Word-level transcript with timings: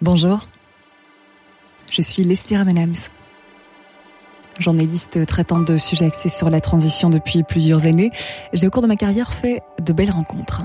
Bonjour, 0.00 0.46
je 1.90 2.02
suis 2.02 2.22
Leslie 2.22 2.56
Ramenams, 2.56 2.94
journaliste 4.60 5.26
traitant 5.26 5.58
de 5.58 5.76
sujets 5.76 6.04
axés 6.04 6.28
sur 6.28 6.50
la 6.50 6.60
transition 6.60 7.10
depuis 7.10 7.42
plusieurs 7.42 7.84
années. 7.84 8.12
J'ai 8.52 8.68
au 8.68 8.70
cours 8.70 8.82
de 8.82 8.86
ma 8.86 8.94
carrière 8.94 9.32
fait 9.34 9.60
de 9.80 9.92
belles 9.92 10.12
rencontres. 10.12 10.62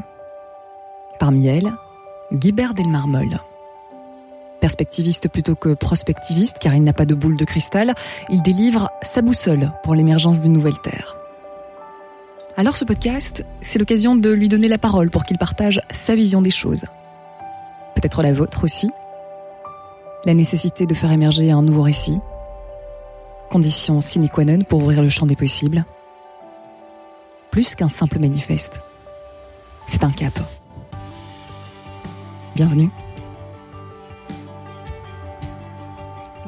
Parmi 1.19 1.47
elles, 1.47 1.73
Guibert 2.31 2.75
Delmarmol. 2.75 3.39
Perspectiviste 4.61 5.27
plutôt 5.29 5.55
que 5.55 5.73
prospectiviste, 5.73 6.59
car 6.59 6.75
il 6.75 6.83
n'a 6.83 6.93
pas 6.93 7.05
de 7.05 7.15
boule 7.15 7.35
de 7.35 7.45
cristal, 7.45 7.95
il 8.29 8.43
délivre 8.43 8.91
sa 9.01 9.23
boussole 9.23 9.71
pour 9.81 9.95
l'émergence 9.95 10.41
d'une 10.41 10.53
nouvelle 10.53 10.79
Terre. 10.83 11.15
Alors 12.55 12.77
ce 12.77 12.85
podcast, 12.85 13.43
c'est 13.61 13.79
l'occasion 13.79 14.15
de 14.15 14.29
lui 14.29 14.47
donner 14.47 14.67
la 14.67 14.77
parole 14.77 15.09
pour 15.09 15.23
qu'il 15.23 15.39
partage 15.39 15.81
sa 15.89 16.13
vision 16.13 16.43
des 16.43 16.51
choses. 16.51 16.83
Peut-être 17.95 18.21
la 18.21 18.31
vôtre 18.31 18.63
aussi. 18.63 18.91
La 20.25 20.33
nécessité 20.33 20.85
de 20.85 20.93
faire 20.93 21.11
émerger 21.11 21.51
un 21.51 21.61
nouveau 21.61 21.81
récit. 21.81 22.19
Condition 23.49 23.99
sine 23.99 24.29
qua 24.29 24.45
non 24.45 24.63
pour 24.63 24.81
ouvrir 24.81 25.01
le 25.01 25.09
champ 25.09 25.25
des 25.25 25.35
possibles. 25.35 25.83
Plus 27.51 27.75
qu'un 27.75 27.89
simple 27.89 28.19
manifeste. 28.19 28.81
C'est 29.85 30.03
un 30.03 30.09
cap. 30.09 30.33
Bienvenue. 32.55 32.89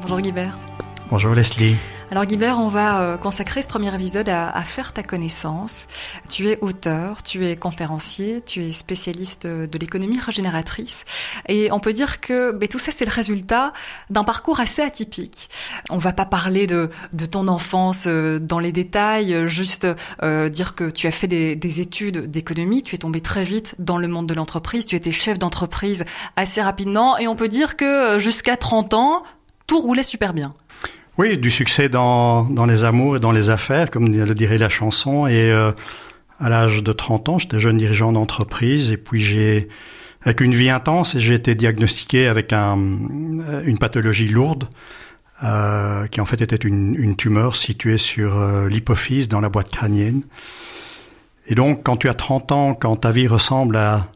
Bonjour 0.02 0.22
Guibert. 0.22 0.58
Bonjour 1.10 1.34
Leslie. 1.34 1.76
Alors 2.12 2.26
Guibert, 2.26 2.59
on 2.59 2.68
va 2.68 3.02
euh, 3.02 3.18
consacrer 3.18 3.64
ce 3.64 3.68
premier 3.68 3.94
épisode 3.94 4.30
à, 4.30 4.50
à, 4.52 4.62
faire 4.62 4.94
ta 4.94 5.02
connaissance. 5.02 5.88
Tu 6.30 6.50
es 6.50 6.59
auteur, 6.62 7.23
tu 7.23 7.48
es 7.48 7.55
conférencier, 7.55 8.44
tu 8.45 8.64
es 8.64 8.72
spécialiste 8.72 9.48
de 9.48 9.78
l'économie 9.80 10.20
régénératrice. 10.20 11.04
Et 11.50 11.72
on 11.72 11.80
peut 11.80 11.94
dire 11.94 12.22
que 12.22 12.52
ben, 12.52 12.70
tout 12.70 12.78
ça, 12.78 12.91
c'est 12.91 13.05
le 13.05 13.12
résultat 13.12 13.73
d'un 14.11 14.23
parcours 14.23 14.59
assez 14.59 14.83
atypique. 14.83 15.50
On 15.89 15.98
va 15.98 16.14
pas 16.14 16.26
parler 16.26 16.67
de, 16.67 16.92
de 17.14 17.26
ton 17.26 17.48
enfance 17.48 18.06
euh, 18.06 18.38
dans 18.38 18.59
les 18.59 18.72
détails, 18.72 19.48
juste 19.48 19.88
euh, 20.22 20.48
dire 20.50 20.76
que 20.76 20.92
tu 20.92 21.08
as 21.08 21.11
fait 21.11 21.28
des, 21.28 21.56
des 21.56 21.81
études 21.81 22.30
d'économie, 22.30 22.83
tu 22.83 22.94
es 22.94 23.00
tombé 23.00 23.20
très 23.20 23.44
vite 23.44 23.73
dans 23.80 23.98
le 23.98 24.08
monde 24.08 24.28
de 24.28 24.36
l'entreprise, 24.36 24.86
tu 24.86 24.95
étais 24.95 25.11
chef 25.11 25.39
d'entreprise 25.39 26.06
assez 26.36 26.61
rapidement, 26.61 27.17
et 27.17 27.28
on 27.28 27.36
peut 27.36 27.50
dire 27.50 27.76
que 27.76 28.20
jusqu'à 28.20 28.58
30 28.58 28.94
ans, 28.94 29.23
tout 29.66 29.80
roulait 29.80 30.03
super 30.03 30.33
bien. 30.33 30.53
Oui, 31.17 31.38
du 31.38 31.49
succès 31.49 31.88
dans, 31.88 32.44
dans 32.44 32.66
les 32.66 32.83
amours 32.83 33.16
et 33.16 33.19
dans 33.19 33.31
les 33.31 33.49
affaires, 33.49 33.89
comme 33.89 34.11
le 34.11 34.35
dirait 34.35 34.58
la 34.58 34.67
chanson. 34.67 35.27
Et 35.27 35.49
euh, 35.49 35.71
à 36.39 36.49
l'âge 36.49 36.83
de 36.83 36.91
30 36.91 37.30
ans, 37.30 37.38
j'étais 37.39 37.59
jeune 37.59 37.77
dirigeant 37.77 38.11
d'entreprise 38.11 38.91
et 38.91 38.97
puis 38.97 39.21
j'ai, 39.21 39.69
avec 40.23 40.41
une 40.41 40.53
vie 40.53 40.69
intense, 40.69 41.17
j'ai 41.17 41.36
été 41.36 41.55
diagnostiqué 41.55 42.27
avec 42.27 42.52
un, 42.52 42.75
une 42.75 43.77
pathologie 43.80 44.27
lourde, 44.27 44.67
euh, 45.43 46.05
qui 46.08 46.19
en 46.19 46.25
fait 46.25 46.41
était 46.41 46.55
une, 46.58 46.95
une 46.95 47.16
tumeur 47.16 47.55
située 47.55 47.97
sur 47.97 48.38
euh, 48.38 48.67
l'hypophyse 48.67 49.30
dans 49.30 49.39
la 49.39 49.47
boîte 49.47 49.69
crânienne. 49.69 50.21
Et 51.47 51.55
donc, 51.55 51.83
quand 51.83 51.95
tu 51.95 52.09
as 52.09 52.13
30 52.13 52.52
ans, 52.52 52.73
quand 52.73 52.97
ta 52.97 53.11
vie 53.11 53.27
ressemble 53.27 53.77
à 53.77 54.08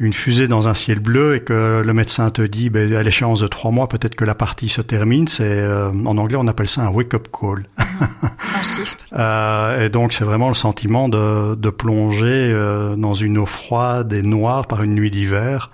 une 0.00 0.14
fusée 0.14 0.48
dans 0.48 0.66
un 0.66 0.72
ciel 0.72 0.98
bleu 0.98 1.36
et 1.36 1.40
que 1.40 1.82
le 1.84 1.92
médecin 1.92 2.30
te 2.30 2.40
dit 2.40 2.70
ben, 2.70 2.92
à 2.94 3.02
l'échéance 3.02 3.40
de 3.40 3.46
trois 3.46 3.70
mois 3.70 3.86
peut-être 3.86 4.14
que 4.14 4.24
la 4.24 4.34
partie 4.34 4.70
se 4.70 4.80
termine, 4.80 5.28
c'est 5.28 5.44
euh, 5.44 5.92
en 5.92 6.16
anglais 6.16 6.38
on 6.40 6.48
appelle 6.48 6.70
ça 6.70 6.80
un 6.80 6.88
wake-up 6.88 7.28
call. 7.30 7.68
un 7.78 8.62
shift. 8.62 9.06
Euh, 9.20 9.84
et 9.84 9.88
donc 9.90 10.12
c'est 10.12 10.24
vraiment 10.24 10.48
le 10.48 10.54
sentiment 10.54 11.08
de, 11.08 11.54
de 11.54 11.70
plonger 11.70 12.26
euh, 12.26 12.94
dans 12.96 13.12
une 13.12 13.38
eau 13.38 13.46
froide 13.46 14.12
et 14.12 14.22
noire 14.22 14.66
par 14.66 14.82
une 14.82 14.94
nuit 14.94 15.10
d'hiver. 15.10 15.70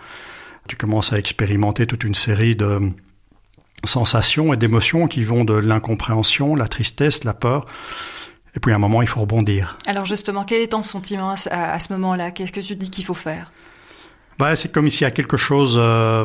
Tu 0.68 0.76
commences 0.76 1.12
à 1.12 1.18
expérimenter 1.18 1.86
toute 1.86 2.02
une 2.02 2.14
série 2.14 2.56
de 2.56 2.80
sensations 3.84 4.52
et 4.52 4.56
d'émotions 4.56 5.06
qui 5.06 5.22
vont 5.22 5.44
de 5.44 5.54
l'incompréhension, 5.54 6.56
la 6.56 6.66
tristesse, 6.66 7.24
la 7.24 7.34
peur. 7.34 7.66
Et 8.56 8.60
puis 8.60 8.72
à 8.72 8.76
un 8.76 8.78
moment, 8.78 9.02
il 9.02 9.08
faut 9.08 9.20
rebondir. 9.20 9.76
Alors 9.86 10.06
justement, 10.06 10.44
quel 10.44 10.62
est 10.62 10.68
ton 10.68 10.82
sentiment 10.82 11.34
à, 11.50 11.72
à 11.72 11.78
ce 11.78 11.92
moment-là? 11.92 12.30
Qu'est-ce 12.30 12.52
que 12.52 12.60
tu 12.60 12.74
dis 12.74 12.90
qu'il 12.90 13.04
faut 13.04 13.14
faire? 13.14 13.52
Bah, 14.38 14.54
c'est 14.54 14.70
comme 14.70 14.90
s'il 14.90 15.02
y 15.02 15.04
a 15.06 15.10
quelque 15.10 15.36
chose 15.36 15.76
euh, 15.80 16.24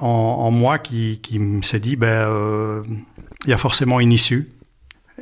en, 0.00 0.06
en, 0.06 0.50
moi 0.50 0.78
qui, 0.78 1.20
qui 1.22 1.40
s'est 1.62 1.80
dit, 1.80 1.96
ben, 1.96 2.06
euh, 2.08 2.82
il 3.44 3.50
y 3.50 3.52
a 3.52 3.58
forcément 3.58 4.00
une 4.00 4.12
issue. 4.12 4.48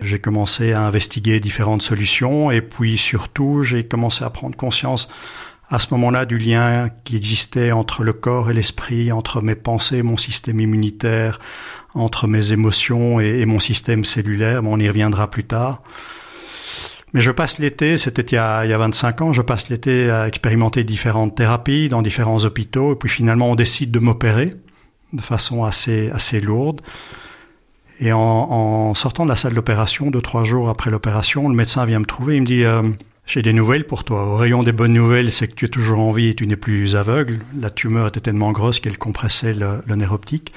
J'ai 0.01 0.19
commencé 0.19 0.73
à 0.73 0.83
investiguer 0.83 1.39
différentes 1.39 1.83
solutions 1.83 2.51
et 2.51 2.63
puis 2.63 2.99
surtout, 2.99 3.63
j'ai 3.63 3.85
commencé 3.85 4.25
à 4.25 4.31
prendre 4.31 4.57
conscience 4.57 5.09
à 5.69 5.79
ce 5.79 5.89
moment-là 5.93 6.25
du 6.25 6.39
lien 6.39 6.91
qui 7.05 7.17
existait 7.17 7.73
entre 7.73 8.03
le 8.03 8.13
corps 8.13 8.51
et 8.51 8.55
l'esprit, 8.55 9.13
entre 9.13 9.41
mes 9.41 9.55
pensées, 9.55 10.03
mon 10.03 10.17
système 10.17 10.61
immunitaire, 10.61 11.39
entre 11.95 12.27
mes 12.27 12.53
émotions 12.53 13.21
et, 13.21 13.41
et 13.41 13.47
mon 13.47 13.61
système 13.61 14.05
cellulaire. 14.05 14.63
Bon, 14.63 14.75
on 14.75 14.81
y 14.81 14.89
reviendra 14.89 15.31
plus 15.31 15.45
tard. 15.45 15.83
Mais 17.15 17.21
je 17.21 17.31
passe 17.31 17.61
l'été, 17.61 17.97
c'était 17.97 18.23
il, 18.23 18.35
y 18.35 18.39
a, 18.39 18.65
il 18.65 18.71
y 18.71 18.73
a 18.73 18.79
25 18.79 19.23
ans, 19.23 19.33
je 19.33 19.41
passe 19.41 19.69
l'été 19.69 20.11
à 20.11 20.27
expérimenter 20.27 20.83
différentes 20.83 21.37
thérapies 21.37 21.89
dans 21.89 22.03
différents 22.03 22.45
hôpitaux, 22.45 22.93
et 22.93 22.97
puis 22.97 23.09
finalement 23.09 23.51
on 23.51 23.55
décide 23.55 23.93
de 23.93 24.01
m'opérer 24.01 24.53
de 25.13 25.23
façon 25.23 25.65
assez, 25.65 26.11
assez 26.11 26.41
lourde. 26.41 26.81
Et 28.01 28.13
en, 28.13 28.95
sortant 28.95 29.25
de 29.25 29.31
la 29.31 29.37
salle 29.37 29.55
d'opération, 29.55 30.11
deux, 30.11 30.21
trois 30.21 30.43
jours 30.43 30.69
après 30.69 30.91
l'opération, 30.91 31.49
le 31.49 31.55
médecin 31.55 31.85
vient 31.85 32.01
me 32.01 32.05
trouver, 32.05 32.37
il 32.37 32.43
me 32.43 32.47
dit 32.47 32.65
euh, 32.65 32.83
J'ai 33.25 33.41
des 33.43 33.53
nouvelles 33.53 33.87
pour 33.87 34.03
toi. 34.03 34.27
Au 34.27 34.37
rayon 34.37 34.65
des 34.65 34.73
bonnes 34.73 34.93
nouvelles, 34.93 35.31
c'est 35.31 35.47
que 35.47 35.55
tu 35.55 35.67
es 35.67 35.69
toujours 35.69 36.01
en 36.01 36.11
vie 36.11 36.31
et 36.31 36.35
tu 36.35 36.49
n'es 36.49 36.57
plus 36.57 36.97
aveugle. 36.97 37.39
La 37.57 37.71
tumeur 37.71 38.09
était 38.09 38.21
tellement 38.21 38.51
grosse 38.51 38.81
qu'elle 38.81 38.99
compressait 38.99 39.55
le, 39.55 39.83
nerf 39.95 40.13
optique. 40.13 40.53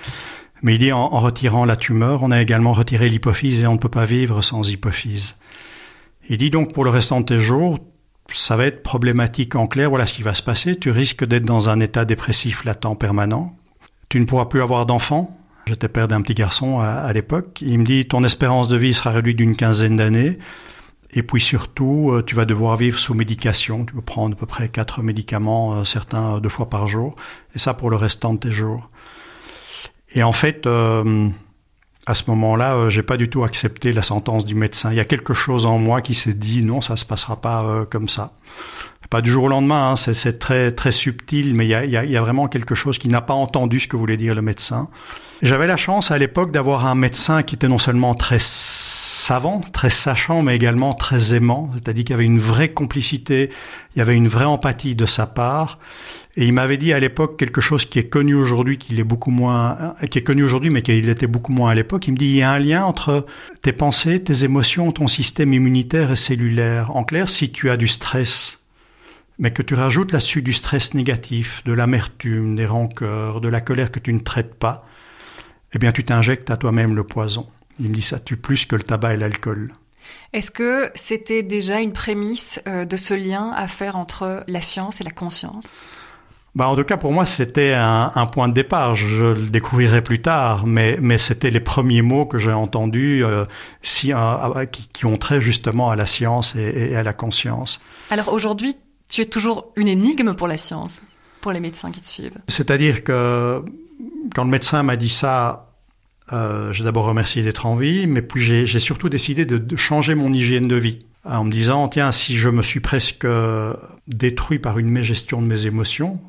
Mais 0.64 0.74
il 0.74 0.80
dit 0.80 0.92
en 0.92 1.08
retirant 1.08 1.66
la 1.66 1.76
tumeur, 1.76 2.24
on 2.24 2.32
a 2.32 2.42
également 2.42 2.74
retiré 2.74 3.08
l'hypophyse 3.10 3.62
et 3.62 3.68
on 3.68 3.74
ne 3.74 3.78
peut 3.78 3.90
pas 3.90 4.06
vivre 4.06 4.42
sans 4.42 4.68
hypophyse. 4.68 5.36
Il 6.30 6.38
dit 6.38 6.50
donc 6.50 6.74
pour 6.74 6.84
le 6.84 6.90
restant 6.90 7.22
de 7.22 7.26
tes 7.26 7.40
jours, 7.40 7.80
ça 8.34 8.56
va 8.56 8.66
être 8.66 8.84
problématique 8.84 9.56
en 9.56 9.68
clair, 9.68 9.90
voilà 9.90 10.06
ce 10.06 10.14
qui 10.14 10.24
va 10.24 10.34
se 10.34 10.44
passer, 10.44 10.76
tu 10.76 10.92
risques 10.92 11.26
d'être 11.26 11.46
dans 11.46 11.70
un 11.70 11.80
état 11.80 12.06
dépressif 12.06 12.66
latent 12.66 12.98
permanent, 13.00 13.54
tu 14.10 14.20
ne 14.20 14.26
pourras 14.26 14.46
plus 14.46 14.62
avoir 14.62 14.86
d'enfants, 14.86 15.38
j'étais 15.66 15.88
père 15.88 16.08
d'un 16.08 16.22
petit 16.22 16.34
garçon 16.34 16.80
à, 16.80 17.12
l'époque, 17.14 17.60
il 17.62 17.80
me 17.80 17.86
dit 17.86 18.06
ton 18.06 18.24
espérance 18.24 18.68
de 18.68 18.78
vie 18.78 18.94
sera 18.94 19.12
réduite 19.12 19.38
d'une 19.38 19.56
quinzaine 19.56 19.96
d'années, 19.96 20.38
et 21.12 21.24
puis 21.24 21.40
surtout, 21.40 22.22
tu 22.26 22.36
vas 22.36 22.44
devoir 22.44 22.76
vivre 22.76 23.00
sous 23.00 23.14
médication, 23.14 23.86
tu 23.86 23.96
vas 23.96 24.02
prendre 24.02 24.36
à 24.36 24.40
peu 24.40 24.46
près 24.46 24.68
quatre 24.68 25.02
médicaments, 25.02 25.86
certains 25.86 26.40
deux 26.40 26.50
fois 26.50 26.70
par 26.70 26.88
jour, 26.88 27.16
et 27.56 27.60
ça 27.60 27.74
pour 27.74 27.90
le 27.90 27.96
restant 27.96 28.34
de 28.34 28.40
tes 28.40 28.52
jours. 28.52 28.90
Et 30.14 30.24
en 30.24 30.32
fait, 30.32 30.66
euh, 30.66 31.30
à 32.08 32.14
ce 32.14 32.24
moment-là, 32.28 32.76
euh, 32.76 32.90
j'ai 32.90 33.04
pas 33.04 33.18
du 33.18 33.30
tout 33.30 33.44
accepté 33.44 33.92
la 33.92 34.02
sentence 34.02 34.46
du 34.46 34.56
médecin. 34.56 34.92
Il 34.92 34.96
y 34.96 35.02
a 35.02 35.06
quelque 35.06 35.34
chose 35.34 35.66
en 35.66 35.78
moi 35.78 36.02
qui 36.02 36.16
s'est 36.16 36.34
dit 36.34 36.64
non, 36.64 36.80
ça 36.80 36.96
se 36.96 37.06
passera 37.06 37.42
pas 37.42 37.64
euh, 37.66 37.84
comme 37.84 38.08
ça. 38.08 38.32
Pas 39.10 39.22
du 39.22 39.30
jour 39.30 39.44
au 39.44 39.48
lendemain, 39.50 39.92
hein, 39.92 39.96
c'est 39.98 40.40
très 40.40 40.72
très 40.72 40.94
subtil, 40.94 41.54
mais 41.54 41.66
il 41.66 41.70
y 41.70 41.76
a, 41.76 41.86
y 41.86 42.18
a 42.18 42.22
vraiment 42.22 42.48
quelque 42.48 42.76
chose 42.76 42.98
qui 42.98 43.10
n'a 43.10 43.22
pas 43.22 43.34
entendu 43.34 43.82
ce 43.82 43.88
que 43.88 43.98
voulait 43.98 44.18
dire 44.18 44.36
le 44.36 44.42
médecin. 44.42 44.90
J'avais 45.42 45.68
la 45.68 45.78
chance 45.78 46.10
à 46.12 46.18
l'époque 46.18 46.52
d'avoir 46.52 46.88
un 46.88 46.96
médecin 46.96 47.44
qui 47.44 47.56
était 47.56 47.68
non 47.68 47.78
seulement 47.78 48.16
très 48.16 48.40
savant, 48.40 49.60
très 49.60 49.90
sachant, 49.90 50.42
mais 50.42 50.56
également 50.56 50.94
très 50.94 51.36
aimant. 51.36 51.70
C'est-à-dire 51.74 52.06
qu'il 52.06 52.12
y 52.12 52.14
avait 52.16 52.26
une 52.26 52.40
vraie 52.40 52.70
complicité, 52.70 53.50
il 53.96 54.00
y 54.00 54.02
avait 54.02 54.16
une 54.16 54.28
vraie 54.28 54.46
empathie 54.46 54.96
de 54.96 55.06
sa 55.06 55.28
part. 55.28 55.80
Et 56.40 56.46
il 56.46 56.54
m'avait 56.54 56.78
dit 56.78 56.94
à 56.94 57.00
l'époque 57.00 57.36
quelque 57.36 57.62
chose 57.62 57.86
qui 57.86 57.98
est 57.98 58.10
connu 58.10 58.36
aujourd'hui, 58.36 58.78
qui 58.78 58.98
est 58.98 59.04
beaucoup 59.04 59.32
moins, 59.32 59.96
qui 60.12 60.20
est 60.20 60.24
connu 60.24 60.44
aujourd'hui, 60.44 60.70
mais 60.70 60.84
qui 60.84 60.92
était 60.92 61.26
beaucoup 61.26 61.52
moins 61.52 61.72
à 61.72 61.76
l'époque. 61.76 62.08
Il 62.08 62.12
me 62.12 62.18
dit 62.18 62.28
il 62.28 62.36
y 62.36 62.44
a 62.44 62.52
un 62.52 62.60
lien 62.60 62.86
entre 62.86 63.26
tes 63.64 63.74
pensées, 63.74 64.24
tes 64.24 64.44
émotions, 64.44 64.92
ton 64.92 65.08
système 65.08 65.52
immunitaire 65.52 66.12
et 66.12 66.16
cellulaire. 66.16 66.96
En 66.96 67.04
clair, 67.04 67.28
si 67.28 67.52
tu 67.52 67.72
as 67.72 67.76
du 67.76 67.88
stress, 67.88 68.60
mais 69.40 69.50
que 69.50 69.64
tu 69.64 69.74
rajoutes 69.74 70.12
là-dessus 70.12 70.44
du 70.44 70.54
stress 70.54 70.94
négatif, 70.94 71.64
de 71.66 71.74
l'amertume, 71.74 72.56
des 72.56 72.68
rancœurs, 72.68 73.42
de 73.42 73.48
la 73.48 73.60
colère 73.60 73.92
que 73.92 74.00
tu 74.00 74.14
ne 74.14 74.20
traites 74.20 74.54
pas, 74.54 74.86
eh 75.74 75.80
bien, 75.80 75.92
tu 75.92 76.04
t'injectes 76.04 76.52
à 76.52 76.58
toi-même 76.58 76.96
le 76.96 77.04
poison. 77.04 77.48
Il 77.80 77.90
me 77.90 77.96
dit 77.96 78.04
ça 78.04 78.20
tue 78.20 78.38
plus 78.38 78.68
que 78.68 78.76
le 78.76 78.84
tabac 78.84 79.16
et 79.16 79.18
l'alcool. 79.18 79.74
Est-ce 80.34 80.52
que 80.52 80.92
c'était 80.94 81.42
déjà 81.42 81.82
une 81.82 81.94
prémisse 81.94 82.62
de 82.68 82.96
ce 82.96 83.16
lien 83.16 83.52
à 83.56 83.68
faire 83.68 83.96
entre 83.96 84.44
la 84.48 84.62
science 84.62 85.02
et 85.02 85.04
la 85.04 85.10
conscience? 85.10 85.74
Bah, 86.58 86.68
en 86.68 86.76
tout 86.76 86.84
cas, 86.84 86.98
pour 86.98 87.12
moi, 87.12 87.28
c'était 87.28 87.74
un, 87.74 88.12
un, 88.16 88.26
point 88.26 88.48
de 88.48 88.54
départ. 88.54 88.96
Je 88.96 89.26
le 89.26 89.50
découvrirai 89.50 90.02
plus 90.02 90.24
tard, 90.24 90.66
mais, 90.66 90.98
mais 91.00 91.20
c'était 91.20 91.52
les 91.52 91.60
premiers 91.60 92.02
mots 92.02 92.26
que 92.26 92.40
j'ai 92.40 92.52
entendus 92.52 93.24
euh, 93.24 93.46
si, 93.84 94.12
euh, 94.12 94.66
qui, 94.66 94.88
qui, 94.88 95.06
ont 95.06 95.18
trait 95.18 95.40
justement 95.40 95.92
à 95.92 95.96
la 95.96 96.08
science 96.08 96.56
et, 96.56 96.94
et 96.94 96.96
à 96.96 97.04
la 97.04 97.14
conscience. 97.14 97.80
Alors 98.10 98.34
aujourd'hui, 98.34 98.76
tu 99.08 99.22
es 99.22 99.26
toujours 99.26 99.72
une 99.76 99.88
énigme 99.88 100.34
pour 100.34 100.48
la 100.48 100.58
science, 100.58 101.04
pour 101.42 101.52
les 101.52 101.60
médecins 101.60 101.92
qui 101.92 102.02
te 102.02 102.08
suivent. 102.08 102.40
C'est-à-dire 102.48 103.04
que 103.04 103.62
quand 104.34 104.44
le 104.44 104.50
médecin 104.50 104.82
m'a 104.82 104.96
dit 104.96 105.10
ça, 105.10 105.76
euh, 106.34 106.74
j'ai 106.74 106.84
d'abord 106.84 107.06
remercié 107.06 107.44
d'être 107.44 107.68
en 107.68 107.76
vie, 107.76 108.08
mais 108.08 108.24
puis 108.24 108.66
j'ai 108.66 108.80
surtout 108.80 109.10
décidé 109.10 109.46
de, 109.46 109.60
de, 109.60 109.76
changer 109.76 110.16
mon 110.16 110.34
hygiène 110.34 110.68
de 110.68 110.76
vie 110.76 110.98
en 111.24 111.44
me 111.44 111.52
disant 111.52 111.88
tiens 111.88 112.12
si 112.12 112.36
je 112.36 112.50
me 112.50 112.64
suis 112.64 112.80
presque 112.80 113.28
détruit 114.08 114.58
par 114.58 114.80
une 114.80 114.90
mégestion 114.90 115.40
de 115.40 115.46
mes 115.46 115.68
émotions 115.68 116.20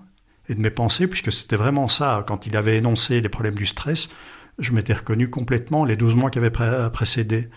et 0.49 0.55
de 0.55 0.61
mes 0.61 0.71
pensées, 0.71 1.07
puisque 1.07 1.33
c'était 1.33 1.57
vraiment 1.57 1.89
ça. 1.89 2.25
Quand 2.27 2.47
il 2.47 2.57
avait 2.57 2.79
énoncé 2.79 3.21
les 3.21 3.29
problèmes 3.29 3.55
du 3.55 3.67
stress, 3.67 4.09
je 4.59 4.73
m'étais 4.73 4.95
reconnu 4.95 5.29
complètement 5.31 5.85
les 5.85 5.97
12 5.97 6.15
mois 6.15 6.31
qui 6.31 6.39
avaient 6.39 6.51
précédé. 6.91 7.49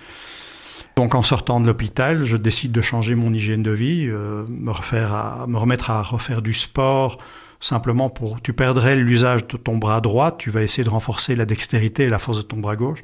Donc 0.95 1.15
en 1.15 1.23
sortant 1.23 1.59
de 1.59 1.65
l'hôpital, 1.65 2.25
je 2.25 2.37
décide 2.37 2.71
de 2.71 2.81
changer 2.81 3.15
mon 3.15 3.33
hygiène 3.33 3.63
de 3.63 3.71
vie, 3.71 4.07
euh, 4.07 4.43
me, 4.47 4.71
refaire 4.71 5.45
me 5.47 5.57
remettre 5.57 5.89
à 5.89 6.03
refaire 6.03 6.41
du 6.41 6.53
sport, 6.53 7.17
simplement 7.61 8.09
pour... 8.09 8.41
Tu 8.41 8.53
perdrais 8.53 8.95
l'usage 8.95 9.47
de 9.47 9.57
ton 9.57 9.77
bras 9.77 10.01
droit, 10.01 10.35
tu 10.37 10.49
vas 10.49 10.63
essayer 10.63 10.83
de 10.83 10.89
renforcer 10.89 11.35
la 11.35 11.45
dextérité 11.45 12.03
et 12.03 12.09
la 12.09 12.19
force 12.19 12.37
de 12.37 12.43
ton 12.43 12.57
bras 12.57 12.75
gauche. 12.75 12.99